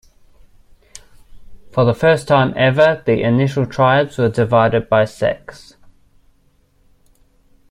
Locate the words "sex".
5.05-5.75